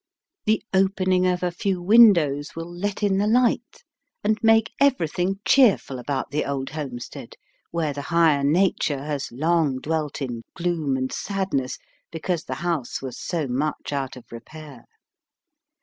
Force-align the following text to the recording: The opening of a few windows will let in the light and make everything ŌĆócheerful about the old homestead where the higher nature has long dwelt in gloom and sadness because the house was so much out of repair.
The 0.45 0.63
opening 0.73 1.27
of 1.27 1.43
a 1.43 1.51
few 1.51 1.79
windows 1.79 2.55
will 2.55 2.75
let 2.75 3.03
in 3.03 3.19
the 3.19 3.27
light 3.27 3.83
and 4.23 4.39
make 4.41 4.71
everything 4.79 5.35
ŌĆócheerful 5.45 5.99
about 5.99 6.31
the 6.31 6.43
old 6.43 6.71
homestead 6.71 7.35
where 7.69 7.93
the 7.93 8.01
higher 8.01 8.43
nature 8.43 9.03
has 9.03 9.31
long 9.31 9.77
dwelt 9.77 10.19
in 10.19 10.41
gloom 10.55 10.97
and 10.97 11.11
sadness 11.11 11.77
because 12.11 12.45
the 12.45 12.55
house 12.65 13.03
was 13.03 13.19
so 13.19 13.45
much 13.47 13.93
out 13.93 14.15
of 14.17 14.25
repair. 14.31 14.85